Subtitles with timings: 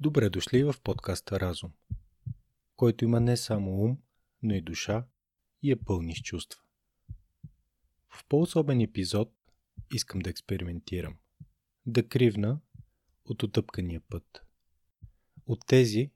[0.00, 1.72] Добре дошли в подкаста Разум,
[2.76, 3.98] който има не само ум,
[4.42, 5.06] но и душа
[5.62, 6.60] и е пълни с чувства.
[8.08, 9.34] В по-особен епизод
[9.94, 11.18] искам да експериментирам.
[11.86, 12.60] Да кривна
[13.24, 14.42] от отъпкания път.
[15.46, 16.10] От тези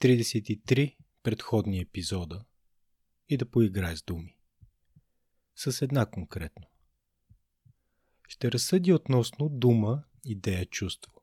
[0.00, 2.44] 33 предходни епизода
[3.28, 4.36] и да поиграя с думи.
[5.56, 6.66] С една конкретно.
[8.28, 11.21] Ще разсъдя относно дума, идея, чувство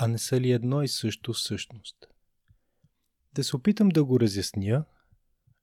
[0.00, 2.06] а не са ли едно и също всъщност?
[3.32, 4.84] Да се опитам да го разясня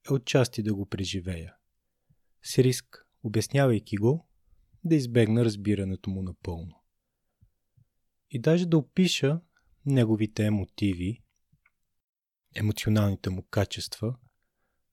[0.09, 1.55] е отчасти да го преживея.
[2.43, 4.27] С риск, обяснявайки го,
[4.83, 6.83] да избегна разбирането му напълно.
[8.29, 9.41] И даже да опиша
[9.85, 11.23] неговите емотиви,
[12.55, 14.15] емоционалните му качества,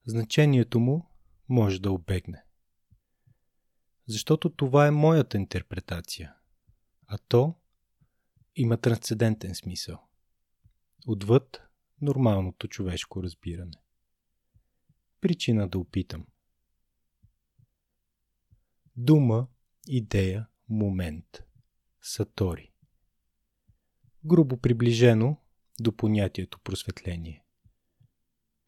[0.05, 1.09] значението му
[1.49, 2.43] може да обегне.
[4.07, 6.35] Защото това е моята интерпретация,
[7.07, 7.55] а то
[8.55, 9.99] има трансцендентен смисъл.
[11.07, 11.61] Отвъд
[12.01, 13.77] нормалното човешко разбиране.
[15.21, 16.25] Причина да опитам.
[18.95, 19.47] Дума,
[19.87, 21.43] идея, момент.
[22.01, 22.73] Сатори.
[24.25, 25.37] Грубо приближено
[25.79, 27.45] до понятието просветление.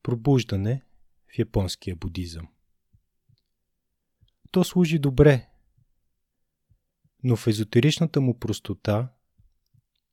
[0.03, 0.85] Пробуждане
[1.27, 2.47] в японския будизъм.
[4.51, 5.49] То служи добре,
[7.23, 9.13] но в езотеричната му простота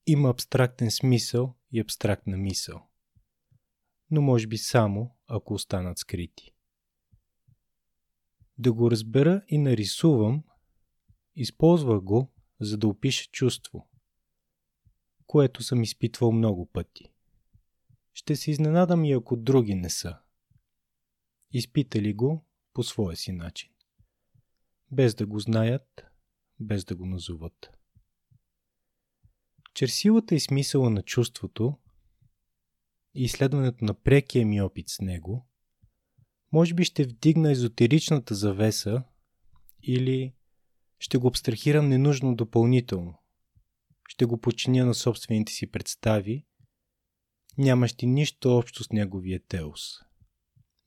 [0.06, 2.88] има абстрактен смисъл и абстрактна мисъл.
[4.10, 6.52] Но може би само, ако останат скрити.
[8.58, 10.44] Да го разбера и нарисувам,
[11.36, 13.88] използва го, за да опиша чувство,
[15.26, 17.12] което съм изпитвал много пъти.
[18.14, 20.18] Ще се изненадам и ако други не са.
[21.50, 23.70] Изпитали го по своя си начин.
[24.90, 26.04] Без да го знаят,
[26.60, 27.81] без да го назоват.
[29.82, 31.78] Чрез силата и смисъла на чувството
[33.14, 35.46] и изследването на прекия ми опит с него,
[36.52, 39.02] може би ще вдигна езотеричната завеса
[39.82, 40.34] или
[40.98, 43.14] ще го абстрахирам ненужно допълнително.
[44.08, 46.46] Ще го починя на собствените си представи,
[47.58, 49.82] нямащи нищо общо с неговия теос,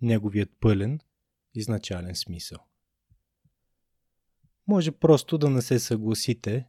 [0.01, 0.99] неговият пълен
[1.53, 2.59] изначален смисъл.
[4.67, 6.67] Може просто да не се съгласите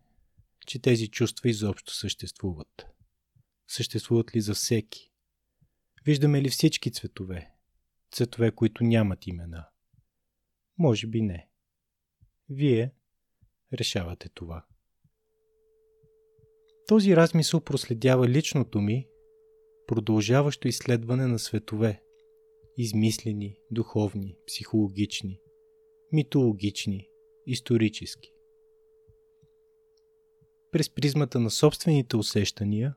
[0.67, 2.87] че тези чувства изобщо съществуват.
[3.69, 5.13] Съществуват ли за всеки?
[6.05, 7.51] Виждаме ли всички цветове?
[8.13, 9.69] Цветове, които нямат имена?
[10.79, 11.49] Може би не.
[12.49, 12.95] Вие
[13.73, 14.67] решавате това.
[16.89, 19.07] Този размисъл проследява личното ми,
[19.87, 22.03] продължаващо изследване на светове,
[22.77, 25.41] измислени, духовни, психологични,
[26.13, 27.09] митологични,
[27.47, 28.36] исторически
[30.71, 32.95] през призмата на собствените усещания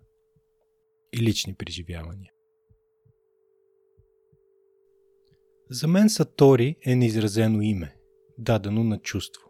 [1.14, 2.32] и лични преживявания.
[5.70, 7.96] За мен Сатори е неизразено име,
[8.38, 9.50] дадено на чувство.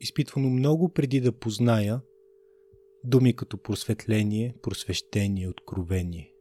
[0.00, 2.00] Изпитвано много преди да позная
[3.04, 6.32] думи като просветление, просвещение, откровение.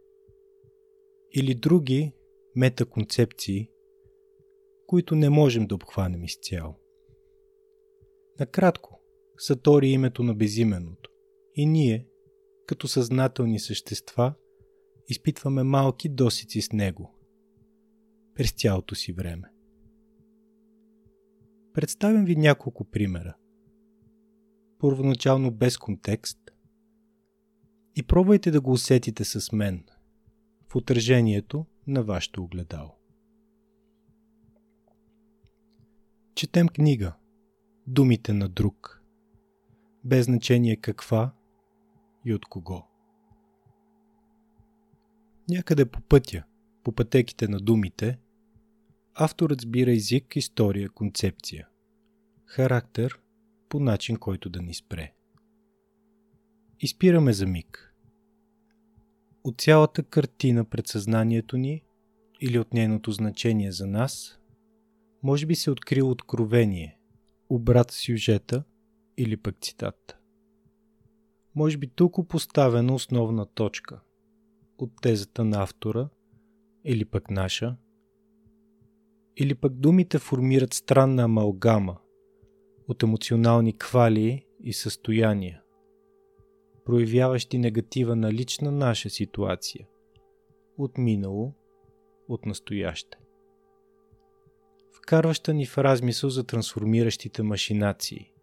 [1.32, 2.14] Или други
[2.56, 3.70] метаконцепции,
[4.88, 6.76] които не можем да обхванем изцяло.
[8.40, 8.99] Накратко,
[9.42, 11.10] Сатори името на безименното.
[11.56, 12.08] И ние,
[12.66, 14.34] като съзнателни същества,
[15.08, 17.16] изпитваме малки досици с него
[18.36, 19.52] през цялото си време.
[21.74, 23.36] Представям ви няколко примера.
[24.80, 26.40] Първоначално без контекст
[27.96, 29.86] и пробвайте да го усетите с мен
[30.68, 32.96] в отражението на вашето огледало.
[36.36, 37.16] Четем книга
[37.88, 38.96] Думите на друг–
[40.10, 41.34] без значение каква
[42.26, 42.88] и от кого.
[45.50, 46.44] Някъде по пътя,
[46.84, 48.20] по пътеките на думите,
[49.14, 51.68] авторът сбира език, история, концепция,
[52.46, 53.20] характер
[53.70, 55.14] по начин, който да ни спре.
[56.80, 57.96] Изпираме за миг.
[59.44, 61.84] От цялата картина пред съзнанието ни
[62.42, 64.40] или от нейното значение за нас,
[65.24, 67.00] може би се открил откровение,
[67.50, 68.64] обрат сюжета–
[69.20, 70.18] или пък цитат.
[71.56, 74.02] Може би тук поставена основна точка
[74.78, 76.10] от тезата на автора
[76.86, 77.78] или пък наша,
[79.38, 81.98] или пък думите формират странна амалгама
[82.88, 85.62] от емоционални квалии и състояния,
[86.86, 89.88] проявяващи негатива на лична наша ситуация,
[90.78, 91.54] от минало,
[92.28, 93.18] от настояще.
[94.92, 98.32] Вкарваща ни в размисъл за трансформиращите машинации–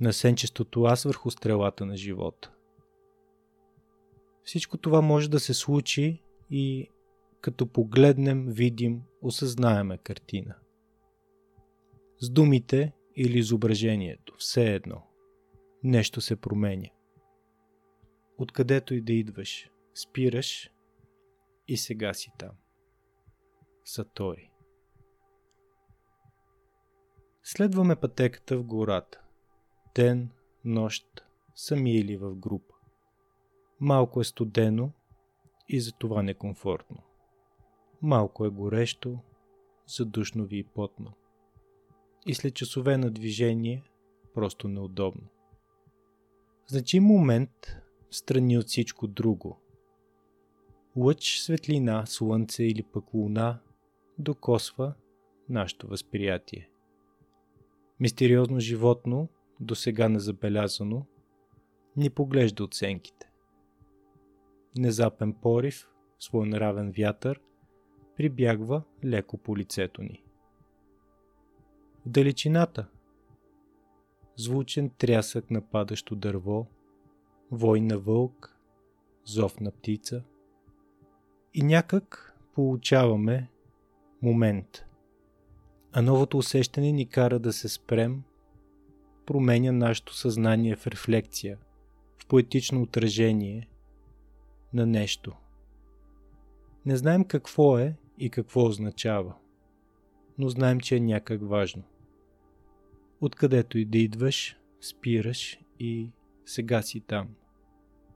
[0.00, 2.52] на сенчестото аз върху стрелата на живота.
[4.44, 6.90] Всичко това може да се случи и
[7.40, 10.54] като погледнем, видим, осъзнаеме картина.
[12.18, 15.02] С думите или изображението, все едно.
[15.82, 16.88] Нещо се променя.
[18.38, 20.70] Откъдето и да идваш, спираш
[21.68, 22.52] и сега си там.
[23.84, 24.50] Сатори.
[27.42, 29.23] Следваме пътеката в гората.
[29.94, 30.30] Ден,
[30.64, 31.24] нощ,
[31.54, 32.74] сами или в група.
[33.80, 34.92] Малко е студено
[35.68, 37.02] и затова некомфортно.
[38.02, 39.18] Малко е горещо,
[39.86, 41.12] задушно ви и потно.
[42.26, 43.84] И след часове на движение,
[44.34, 45.28] просто неудобно.
[46.66, 47.76] Значим момент,
[48.10, 49.58] страни от всичко друго.
[50.96, 53.60] Лъч, светлина, слънце или пък луна
[54.18, 54.94] докосва
[55.48, 56.70] нашето възприятие.
[58.00, 59.28] Мистериозно животно,
[59.60, 61.06] до сега незабелязано,
[61.96, 63.30] ни поглежда оценките.
[64.78, 67.40] Незапен порив, своенравен вятър,
[68.16, 70.24] прибягва леко по лицето ни.
[72.06, 72.88] В далечината
[74.36, 76.66] звучен трясък на падащо дърво,
[77.50, 78.58] вой на вълк,
[79.24, 80.24] зов на птица
[81.54, 83.50] и някак получаваме
[84.22, 84.84] момент.
[85.92, 88.22] А новото усещане ни кара да се спрем,
[89.26, 91.58] променя нашето съзнание в рефлекция,
[92.18, 93.68] в поетично отражение
[94.72, 95.32] на нещо.
[96.86, 99.34] Не знаем какво е и какво означава,
[100.38, 101.82] но знаем, че е някак важно.
[103.20, 106.10] Откъдето и да идваш, спираш и
[106.46, 107.28] сега си там.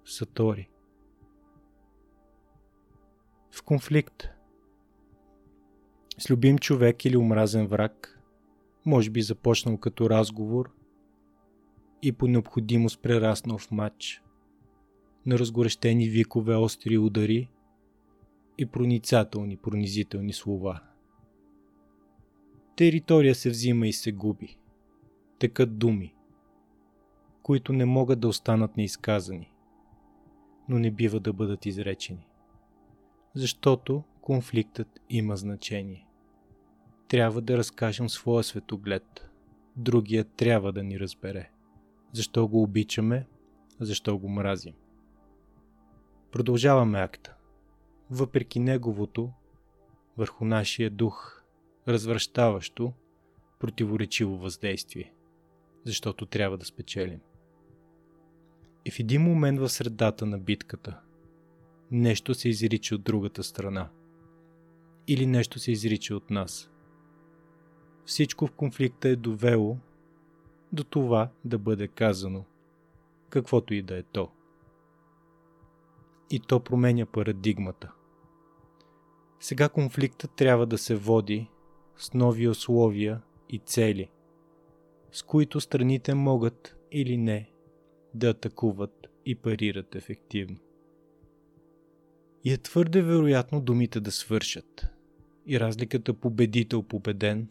[0.05, 0.69] Сатори.
[3.51, 4.29] В конфликт.
[6.19, 8.21] С любим човек или омразен враг,
[8.87, 10.78] може би започнал като разговор
[12.03, 14.23] и по необходимост прераснал в матч,
[15.27, 17.51] на разгорещени викове, остри удари
[18.59, 20.83] и проницателни, пронизителни слова.
[22.77, 24.59] Територия се взима и се губи.
[25.39, 26.15] Текат думи,
[27.43, 29.53] които не могат да останат неизказани,
[30.69, 32.27] но не бива да бъдат изречени.
[33.35, 36.07] Защото конфликтът има значение.
[37.09, 39.31] Трябва да разкажем своя светоглед.
[39.77, 41.51] Другия трябва да ни разбере.
[42.13, 43.27] Защо го обичаме,
[43.81, 44.75] защо го мразим.
[46.33, 47.35] Продължаваме акта.
[48.11, 49.33] Въпреки неговото,
[50.17, 51.43] върху нашия дух,
[51.89, 52.93] развръщаващо,
[53.59, 55.13] противоречиво въздействие,
[55.85, 57.21] защото трябва да спечелим.
[58.85, 61.01] И в един момент в средата на битката
[61.91, 63.89] нещо се изрича от другата страна.
[65.07, 66.71] Или нещо се изрича от нас.
[68.05, 69.77] Всичко в конфликта е довело
[70.73, 72.45] до това да бъде казано,
[73.31, 74.31] каквото и да е то.
[76.31, 77.93] И то променя парадигмата.
[79.41, 81.51] Сега конфликтът трябва да се води
[81.97, 84.11] с нови условия и цели,
[85.13, 87.51] с които страните могат или не
[88.15, 90.59] да атакуват и парират ефективно.
[92.45, 94.87] И е твърде вероятно думите да свършат
[95.47, 97.49] и разликата победител-победен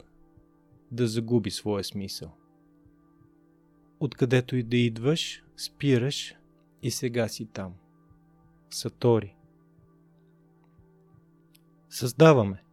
[0.91, 2.33] да загуби своя смисъл.
[3.99, 6.35] Откъдето и да идваш, спираш
[6.83, 7.73] и сега си там.
[8.69, 9.35] Сатори.
[11.89, 12.63] Създаваме.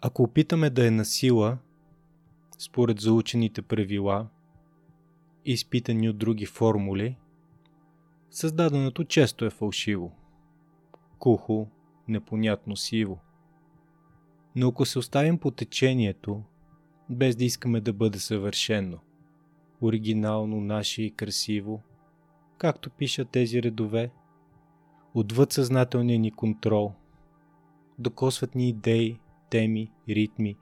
[0.00, 1.58] Ако опитаме да е на сила,
[2.58, 4.28] според заучените правила,
[5.44, 7.16] изпитани от други формули,
[8.30, 10.12] създаденото често е фалшиво.
[11.18, 11.68] Кухо,
[12.08, 13.20] непонятно сиво.
[14.56, 16.42] Но ако се оставим по течението,
[17.10, 18.98] без да искаме да бъде съвършено,
[19.82, 21.82] оригинално, наше и красиво,
[22.58, 24.10] както пишат тези редове,
[25.14, 26.92] отвъд съзнателния ни контрол,
[27.98, 29.20] докосват ни идеи,
[29.50, 30.56] теми, ритми,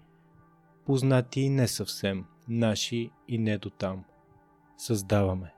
[0.87, 4.04] познати и не съвсем, наши и не до там.
[4.76, 5.54] Създаваме.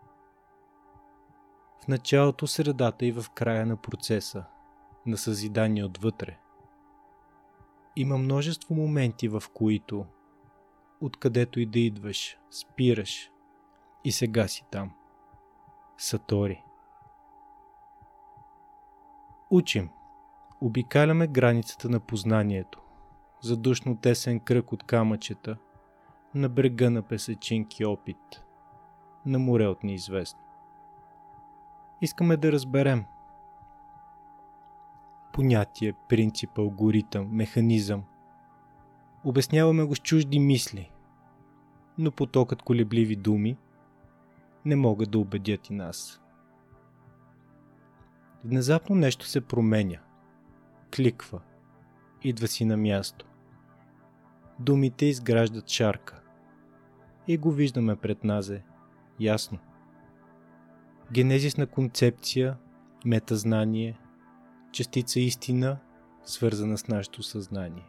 [1.85, 4.45] В началото, средата и в края на процеса,
[5.07, 6.39] на съзидание отвътре.
[7.97, 10.07] Има множество моменти, в които,
[11.01, 13.31] откъдето и да идваш, спираш
[14.05, 14.91] и сега си там.
[15.97, 16.65] Сатори.
[19.51, 19.91] Учим.
[20.61, 22.83] Обикаляме границата на познанието.
[23.41, 25.57] Задушно тесен кръг от камъчета,
[26.35, 28.45] на брега на песечинки опит,
[29.27, 30.41] на море от неизвестно.
[32.01, 33.05] Искаме да разберем.
[35.33, 38.05] Понятие, принцип, алгоритъм, механизъм.
[39.25, 40.91] Обясняваме го с чужди мисли,
[41.99, 43.57] но потокът колебливи думи
[44.65, 46.21] не могат да убедят и нас.
[48.45, 49.99] Внезапно нещо се променя.
[50.97, 51.41] Кликва.
[52.23, 53.27] Идва си на място.
[54.59, 56.21] Думите изграждат шарка.
[57.27, 58.63] И го виждаме пред назе.
[59.21, 59.59] Ясно.
[61.13, 62.57] Генезис на концепция,
[63.05, 63.99] метазнание,
[64.73, 65.79] частица истина,
[66.25, 67.87] свързана с нашето съзнание.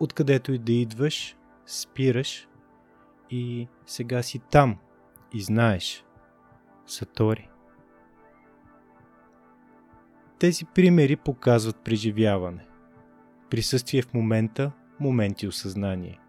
[0.00, 1.36] Откъдето и да идваш,
[1.66, 2.48] спираш
[3.30, 4.78] и сега си там
[5.34, 6.04] и знаеш.
[6.86, 7.48] Сатори.
[10.38, 12.66] Тези примери показват преживяване.
[13.50, 16.20] Присъствие в момента, моменти осъзнание.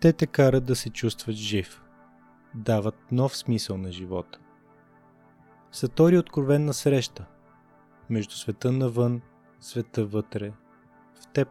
[0.00, 1.82] Те те карат да се чувстват жив.
[2.54, 4.38] Дават нов смисъл на живота.
[5.72, 7.26] Сатори откровенна среща
[8.10, 9.20] между света навън,
[9.60, 10.52] света вътре,
[11.14, 11.48] в теб.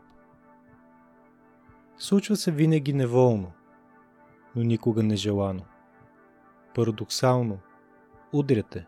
[1.98, 3.52] Случва се винаги неволно,
[4.56, 5.64] но никога нежелано.
[6.76, 7.60] Парадоксално,
[8.34, 8.88] удряте,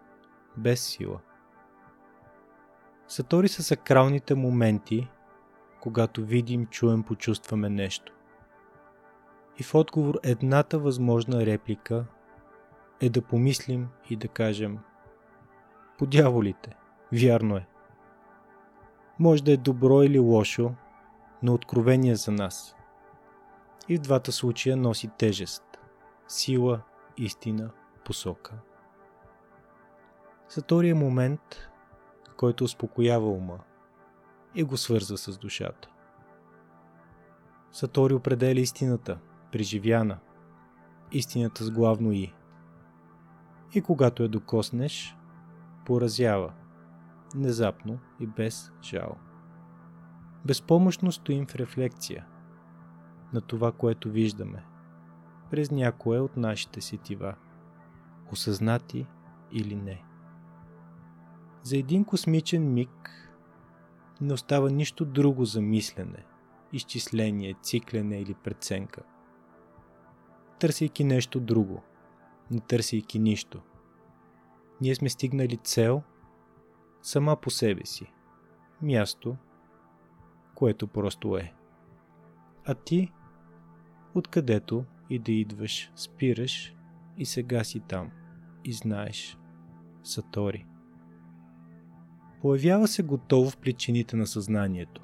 [0.57, 1.19] без сила.
[3.07, 5.07] Сатори са сакралните моменти,
[5.79, 8.13] когато видим, чуем, почувстваме нещо.
[9.57, 12.05] И в отговор едната възможна реплика
[13.01, 14.79] е да помислим и да кажем
[15.97, 16.75] По дяволите,
[17.13, 17.67] вярно е.
[19.19, 20.73] Може да е добро или лошо,
[21.43, 22.75] но откровение за нас.
[23.89, 25.63] И в двата случая носи тежест,
[26.27, 26.81] сила,
[27.17, 27.69] истина,
[28.05, 28.53] посока.
[30.49, 31.69] Сатория момент,
[32.37, 33.59] който успокоява ума
[34.55, 35.89] и го свързва с душата.
[37.71, 39.19] Сатори определя истината,
[39.51, 40.19] преживяна,
[41.11, 42.33] истината с главно И.
[43.73, 45.17] И когато я докоснеш,
[45.85, 46.53] поразява,
[47.35, 49.17] внезапно и без жал.
[50.45, 52.25] Безпомощно стоим в рефлекция
[53.33, 54.65] на това, което виждаме,
[55.49, 57.35] през някое от нашите сетива,
[58.31, 59.07] осъзнати
[59.51, 60.03] или не.
[61.63, 63.11] За един космичен миг
[64.21, 66.25] не остава нищо друго за мислене,
[66.73, 69.01] изчисление, циклене или преценка.
[70.59, 71.83] Търсейки нещо друго,
[72.51, 73.61] не търсейки нищо.
[74.81, 76.03] Ние сме стигнали цел
[77.01, 78.13] сама по себе си.
[78.81, 79.35] Място,
[80.55, 81.53] което просто е.
[82.65, 83.11] А ти,
[84.15, 86.75] откъдето и да идваш, спираш
[87.17, 88.11] и сега си там
[88.63, 89.37] и знаеш.
[90.03, 90.65] Сатори.
[92.41, 95.01] Появява се готово в причините на съзнанието,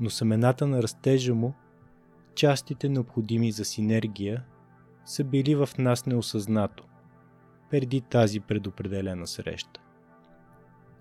[0.00, 1.54] но семената на растежа му,
[2.34, 4.44] частите необходими за синергия,
[5.04, 6.84] са били в нас неосъзнато,
[7.70, 9.80] преди тази предопределена среща.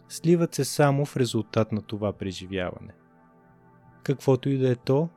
[0.09, 2.93] Сливат се само в резултат на това преживяване.
[4.03, 5.09] Каквото и да е то,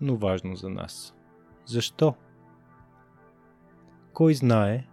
[0.00, 1.14] но важно за нас.
[1.66, 2.14] Защо?
[4.12, 4.86] Кой знае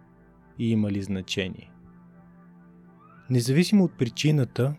[0.58, 1.72] и има ли значение?
[3.30, 4.74] Независимо от причината,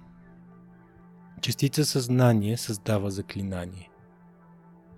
[1.41, 3.89] частица съзнание създава заклинание.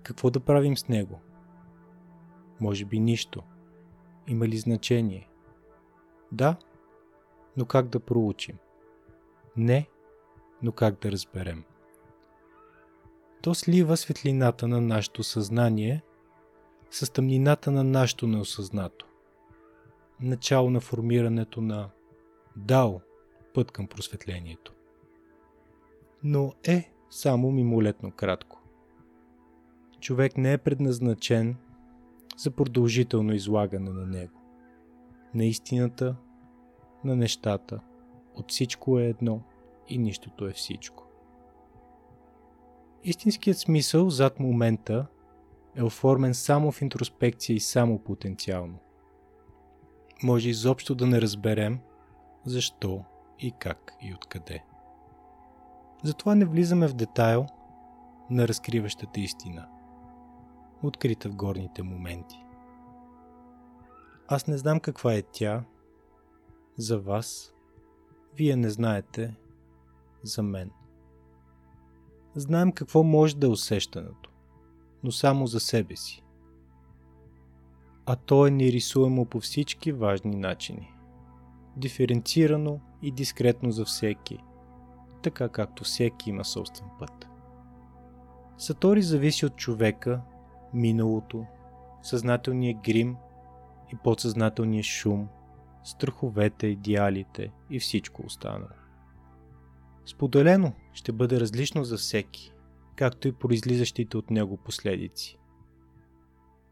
[0.02, 1.20] Какво да правим с него?
[2.60, 3.42] Може би нищо.
[4.28, 5.28] Има ли значение?
[6.32, 6.56] Да,
[7.56, 8.56] но как да проучим?
[9.56, 9.88] Не,
[10.62, 11.64] но как да разберем?
[13.42, 16.02] То слива светлината на нашето съзнание
[16.90, 19.06] с тъмнината на нашето неосъзнато.
[20.22, 21.90] Начало на формирането на
[22.56, 23.00] Дао–
[23.54, 24.74] път към просветлението.
[26.24, 28.62] Но е само мимолетно кратко.
[30.00, 31.56] Човек не е предназначен
[32.36, 34.40] за продължително излагане на него.
[35.34, 36.16] На истината,
[37.04, 37.80] на нещата,
[38.34, 39.42] от всичко е едно
[39.88, 41.06] и нищото е всичко.
[43.04, 45.06] Истинският смисъл зад момента
[45.76, 48.78] е оформен само в интроспекция и само потенциално.
[50.22, 51.80] Може изобщо да не разберем
[52.44, 53.04] защо
[53.38, 54.64] и как и откъде.
[56.02, 57.46] Затова не влизаме в детайл
[58.30, 59.68] на разкриващата истина,
[60.82, 62.44] открита в горните моменти.
[64.28, 65.64] Аз не знам каква е тя
[66.76, 67.54] за вас,
[68.34, 69.36] вие не знаете
[70.22, 70.70] за мен.
[72.34, 74.30] Знаем какво може да е усещането,
[75.02, 76.22] но само за себе си.
[78.06, 80.92] А то е нерисуемо по всички важни начини.
[81.76, 84.38] Диференцирано и дискретно за всеки,
[85.22, 87.28] така както всеки има собствен път.
[88.58, 90.20] Сатори зависи от човека,
[90.74, 91.46] миналото,
[92.02, 93.16] съзнателния грим
[93.92, 95.28] и подсъзнателния шум,
[95.84, 98.68] страховете, идеалите и всичко останало.
[100.06, 102.52] Споделено ще бъде различно за всеки,
[102.96, 105.38] както и произлизащите от него последици.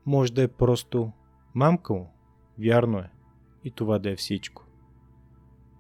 [0.07, 1.13] Може да е просто
[1.55, 2.13] мамка му,
[2.59, 3.11] вярно е,
[3.65, 4.67] и това да е всичко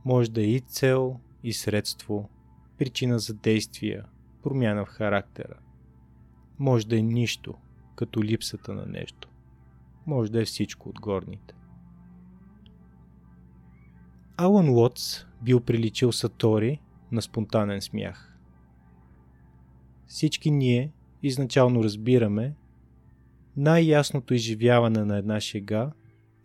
[0.04, 2.28] може да е и цел, и средство,
[2.78, 4.04] причина за действия,
[4.42, 5.54] промяна в характера.
[6.58, 7.54] Може да е нищо,
[7.96, 9.28] като липсата на нещо.
[10.06, 11.54] Може да е всичко от горните.
[14.36, 16.80] Алан Уотс бил приличил Сатори
[17.12, 18.38] на спонтанен смях.
[20.06, 22.54] Всички ние изначално разбираме,
[23.56, 25.90] най-ясното изживяване на една шега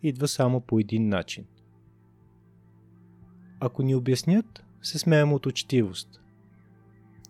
[0.02, 1.44] идва само по един начин.
[3.60, 6.20] Ако ни обяснят, се смеем от учтивост.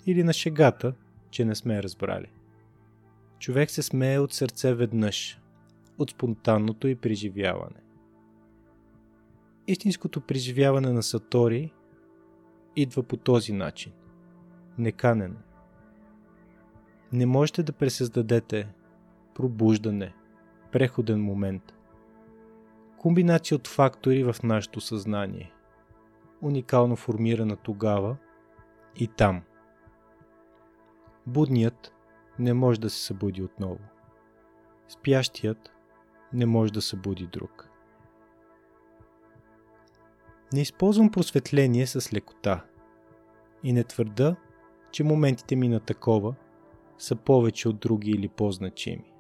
[0.06, 0.94] Или на шегата,
[1.30, 2.26] че не сме разбрали.
[3.38, 5.40] Човек се смее от сърце веднъж,
[5.98, 7.80] от спонтанното и преживяване.
[9.66, 11.72] Истинското преживяване на Сатори
[12.76, 13.92] идва по този начин.
[14.78, 15.38] Неканено.
[17.12, 18.68] Не можете да пресъздадете
[19.36, 20.14] пробуждане,
[20.72, 21.74] преходен момент.
[22.98, 25.52] Комбинация от фактори в нашето съзнание.
[26.42, 28.16] Уникално формирана тогава
[28.96, 29.42] и там.
[31.26, 31.92] Будният
[32.38, 33.78] не може да се събуди отново.
[34.88, 35.72] Спящият
[36.32, 37.70] не може да събуди друг.
[40.52, 42.64] Не използвам просветление с лекота
[43.62, 44.36] и не твърда,
[44.90, 46.34] че моментите ми на такова
[46.98, 49.15] са повече от други или по-значими.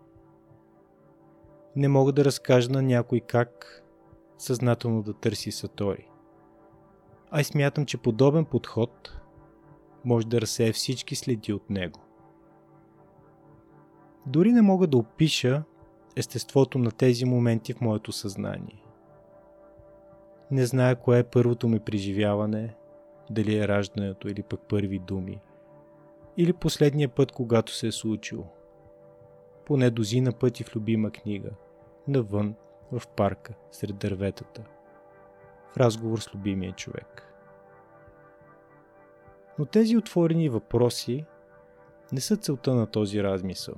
[1.76, 3.82] Не мога да разкажа на някой как
[4.38, 6.08] съзнателно да търси Сатори.
[7.30, 9.20] А и смятам, че подобен подход
[10.04, 12.00] може да разсее всички следи от него.
[14.26, 15.62] Дори не мога да опиша
[16.16, 18.82] естеството на тези моменти в моето съзнание.
[20.50, 22.74] Не зная кое е първото ми преживяване,
[23.30, 25.40] дали е раждането или пък първи думи,
[26.36, 28.44] или последния път, когато се е случило.
[29.66, 31.50] Поне дозина пъти в любима книга,
[32.08, 32.54] навън,
[32.92, 34.64] в парка, сред дърветата,
[35.72, 37.22] в разговор с любимия човек.
[39.58, 41.26] Но тези отворени въпроси
[42.12, 43.74] не са целта на този размисъл.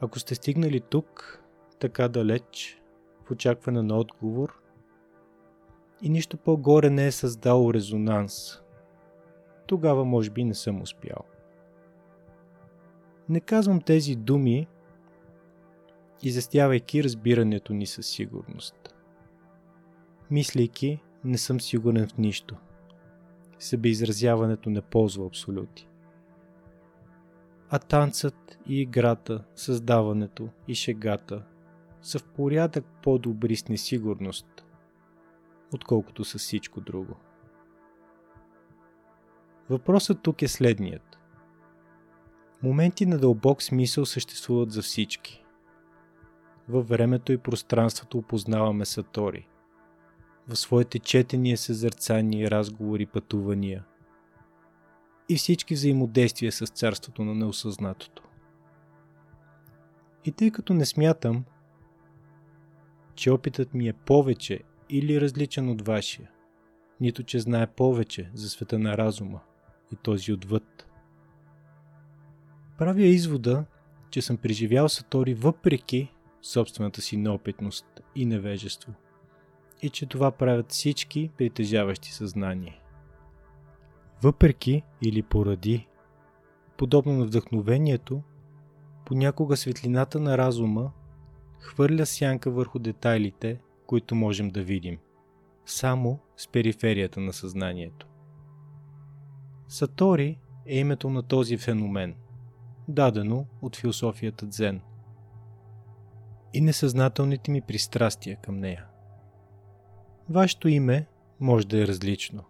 [0.00, 1.42] Ако сте стигнали тук,
[1.78, 2.82] така далеч,
[3.24, 4.60] в очакване на отговор,
[6.02, 8.62] и нищо по-горе не е създало резонанс,
[9.66, 11.24] тогава може би не съм успял.
[13.28, 14.68] Не казвам тези думи,
[16.22, 18.94] изяснявайки разбирането ни със сигурност.
[20.30, 22.56] Мислейки, не съм сигурен в нищо.
[23.58, 25.88] Себеизразяването не ползва абсолюти.
[27.70, 31.44] А танцът и играта, създаването и шегата
[32.02, 34.64] са в порядък по-добри с несигурност,
[35.74, 37.16] отколкото с всичко друго.
[39.70, 41.18] Въпросът тук е следният.
[42.62, 45.44] Моменти на дълбок смисъл съществуват за всички.
[46.68, 49.48] Във времето и пространството опознаваме Сатори.
[50.48, 53.84] В своите четения, съзърцания, разговори, пътувания.
[55.28, 58.22] И всички взаимодействия с царството на неосъзнатото.
[60.24, 61.44] И тъй като не смятам,
[63.14, 66.30] че опитът ми е повече или различен от вашия,
[67.00, 69.40] нито че знае повече за света на разума
[69.92, 70.88] и този отвъд.
[72.78, 73.64] Правя извода,
[74.10, 78.92] че съм преживял Сатори въпреки собствената си неопитност и невежество
[79.82, 82.80] и че това правят всички притежаващи съзнание.
[84.22, 85.88] Въпреки или поради,
[86.76, 88.22] подобно на вдъхновението,
[89.04, 90.92] понякога светлината на разума
[91.60, 94.98] хвърля сянка върху детайлите, които можем да видим,
[95.66, 98.06] само с периферията на съзнанието.
[99.68, 102.14] Сатори е името на този феномен,
[102.88, 104.80] дадено от философията Дзен
[106.52, 108.86] и несъзнателните ми пристрастия към нея.
[110.28, 111.06] Вашето име
[111.40, 112.44] може да е различно.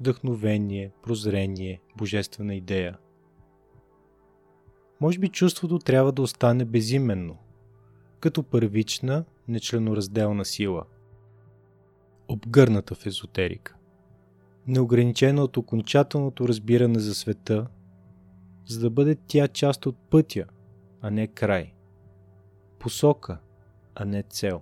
[0.00, 2.98] Вдъхновение, прозрение, божествена идея.
[5.00, 7.36] Може би чувството трябва да остане безименно,
[8.20, 10.84] като първична, нечленоразделна сила.
[12.28, 13.76] Обгърната в езотерика.
[14.66, 17.66] Неограничена от окончателното разбиране за света,
[18.66, 20.44] за да бъде тя част от пътя,
[21.00, 21.73] а не край
[22.84, 23.38] посока,
[23.94, 24.60] а не цел.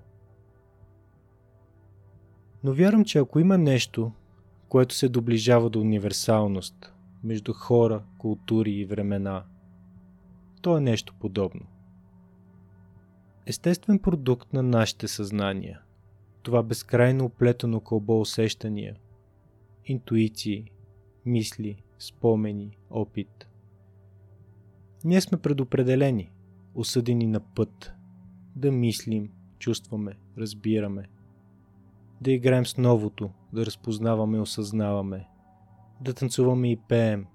[2.64, 4.12] Но вярвам, че ако има нещо,
[4.68, 9.44] което се доближава до универсалност между хора, култури и времена,
[10.60, 11.60] то е нещо подобно.
[13.46, 15.80] Естествен продукт на нашите съзнания,
[16.42, 18.96] това безкрайно оплетено кълбо усещания,
[19.84, 20.70] интуиции,
[21.26, 23.48] мисли, спомени, опит.
[25.04, 26.32] Ние сме предопределени,
[26.74, 27.92] осъдени на път,
[28.56, 31.08] да мислим, чувстваме, разбираме.
[32.20, 35.28] Да играем с новото, да разпознаваме осъзнаваме,
[36.00, 37.26] да танцуваме и пеем,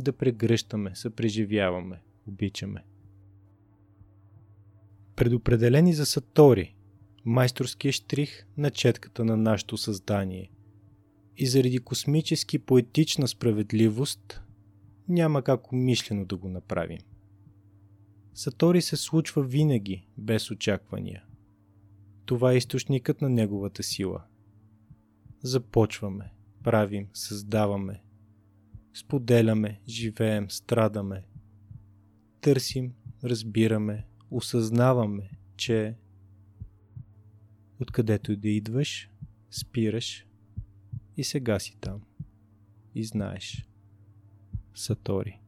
[0.00, 2.84] да прегръщаме, съпреживяваме, обичаме.
[5.16, 6.76] Предопределени за Сатори,
[7.24, 10.50] майсторския штрих на четката на нашето създание.
[11.36, 14.42] И заради космически поетична справедливост
[15.08, 16.98] няма как умишлено да го направим.
[18.40, 21.24] Сатори се случва винаги, без очаквания.
[22.24, 24.24] Това е източникът на неговата сила.
[25.42, 28.02] Започваме, правим, създаваме,
[28.94, 31.24] споделяме, живеем, страдаме,
[32.40, 35.96] търсим, разбираме, осъзнаваме, че
[37.80, 39.10] откъдето и да идваш,
[39.50, 40.26] спираш
[41.16, 42.02] и сега си там.
[42.94, 43.66] И знаеш.
[44.74, 45.40] Сатори.